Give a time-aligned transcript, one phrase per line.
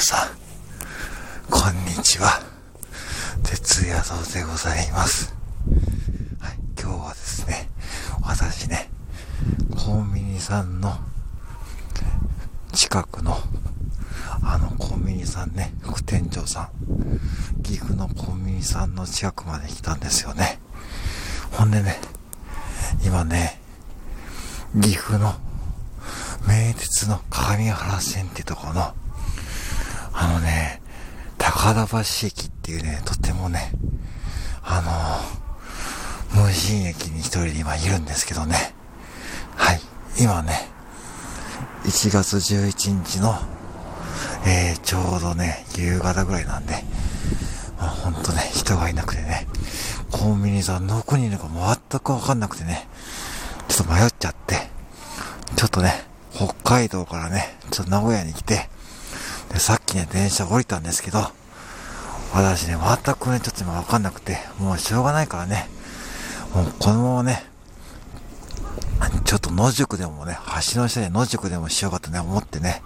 [0.00, 0.28] さん、
[1.50, 2.40] こんにちは。
[3.42, 5.34] 哲也堂でございます。
[6.38, 7.68] はい、今日はですね、
[8.22, 8.88] 私ね、
[9.76, 10.96] コンビニさんの
[12.72, 13.36] 近くの、
[14.42, 16.70] あのコンビニさんね、副店長さ
[17.58, 20.60] ん、岐阜のコンビニさんの近くまで来たんですよね。
[21.52, 22.00] ほんでね、
[23.04, 23.60] 今ね、
[24.80, 25.34] 岐阜の
[26.48, 28.94] 名鉄の鏡原線ってとこの、
[30.12, 30.80] あのね、
[31.38, 33.72] 高田橋駅っていうね、とてもね、
[34.62, 35.20] あ
[36.34, 38.74] の無人駅に一人で今いるんですけどね。
[39.56, 39.80] はい。
[40.18, 40.68] 今ね、
[41.84, 43.34] 1月11日の、
[44.46, 46.74] えー、ちょうどね、夕方ぐらいなんで、
[47.78, 49.46] まあ、ほんとね、人がいなくてね、
[50.10, 51.48] コンビニさんどこにいるか
[51.90, 52.86] 全くわかんなくてね、
[53.68, 54.56] ちょっと迷っちゃって、
[55.56, 58.68] ちょっとね、北海道からね、ちょっと名古屋に来て、
[59.52, 61.30] で、さっきね、電車降りたんですけど、
[62.32, 65.68] 私ね、全くね、ちょっと今わかんなくて、もうしょうがないからね、
[66.54, 67.44] もうこのままね、
[69.24, 70.38] ちょっと野宿でもね、
[70.72, 72.82] 橋の下で野宿でもしようかとね、思ってね、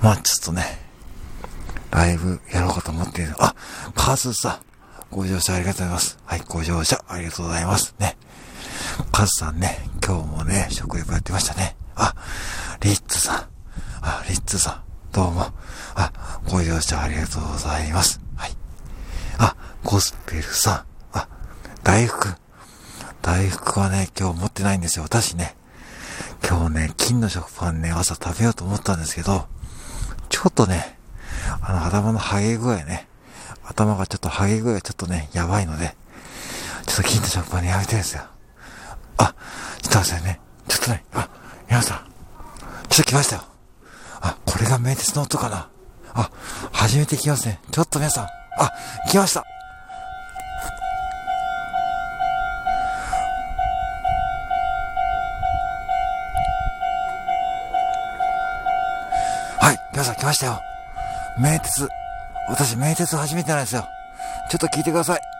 [0.00, 0.62] まあちょっとね、
[1.90, 3.34] ライブやろうかと思っている。
[3.38, 3.54] あ、
[3.94, 4.58] カズさん、
[5.10, 6.18] ご乗車ありがとうございます。
[6.24, 7.94] はい、ご乗車ありがとうございます。
[7.98, 8.16] ね。
[9.12, 11.76] カズさんね、今日もね、食レポやってましたね。
[11.94, 12.14] あ、
[12.80, 13.36] リッツさん。
[14.02, 14.93] あ、リッツさん。
[15.14, 15.46] どうも。
[15.94, 18.20] あ、ご乗車ありがとうございます。
[18.34, 18.56] はい。
[19.38, 21.16] あ、ゴスペルさん。
[21.16, 21.28] あ、
[21.84, 22.34] 大福。
[23.22, 25.04] 大福はね、今日持ってないんですよ。
[25.04, 25.54] 私ね、
[26.44, 29.46] 今日ね、金の食パンね、朝食べようと思ったんですけど、
[30.30, 30.98] ちょっとね、
[31.62, 33.06] あの、頭のハゲ具合ね、
[33.62, 35.94] 頭がちょっとハゲ具合ちょっとね、やばいので、
[36.86, 38.24] ちょっと金の食パンね、やめてるんですよ。
[39.18, 39.32] あ、
[39.80, 40.40] ちょっと待ってね。
[40.66, 41.28] ちょっとね、あ、
[41.68, 42.06] 皆さん、ちょ
[42.94, 43.53] っと来ましたよ。
[44.64, 45.68] れが名鉄の音かな？
[46.14, 46.30] あ、
[46.72, 47.60] 初めて来ますね。
[47.70, 48.24] ちょっと皆さん、
[48.58, 48.70] あ、
[49.10, 49.44] 来ました。
[59.60, 60.60] はい、皆さん来ましたよ。
[61.38, 61.88] 名鉄。
[62.48, 63.88] 私、名鉄初めてなんですよ。
[64.50, 65.33] ちょっと聞いてください。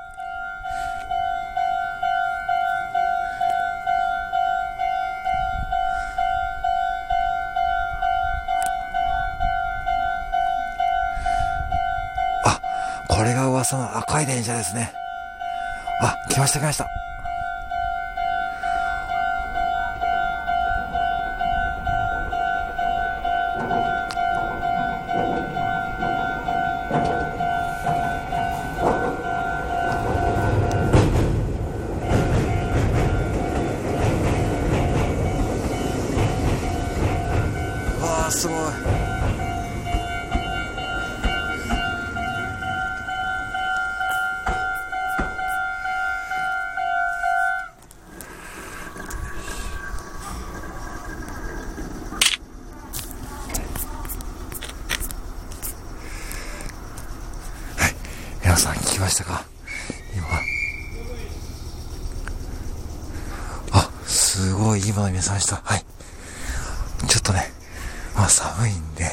[13.64, 14.92] これが噂の赤い電車ですね。
[16.02, 17.03] あ、来ました来ました。
[58.54, 59.44] 皆さん聞きましたか？
[60.14, 60.24] 今。
[63.72, 65.56] あ、すごい今の皆さんした。
[65.56, 65.84] はい。
[67.08, 67.50] ちょっとね、
[68.14, 69.10] まあ寒いんで、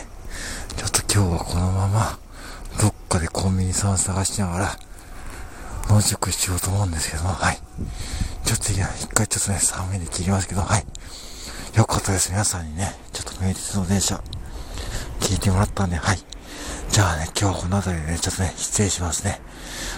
[0.77, 2.19] ちょっと今日はこのまま、
[2.79, 4.77] どっかでコンビニさん探しながら、
[5.89, 7.57] 野宿しようと思うんですけども、はい。
[8.45, 10.85] ちょっといや、一回ちょっとね、寒いんで切りますけど、はい。
[11.75, 12.29] よかったです。
[12.29, 14.21] 皆さんにね、ちょっと名鉄の電車、
[15.19, 16.19] 聞いてもらったんで、はい。
[16.89, 19.39] じゃあね、今日はこの辺りでね、ちょっとね、失礼しますね。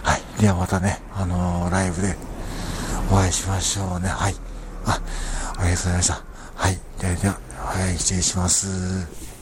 [0.03, 0.21] はい。
[0.39, 2.15] ではまたね、あのー、ライブで
[3.11, 4.09] お会いしましょうね。
[4.09, 4.35] はい。
[4.85, 5.01] あ、
[5.57, 6.23] ありがとうございました。
[6.55, 6.79] はい。
[6.99, 9.32] ではでは、はい、失礼します。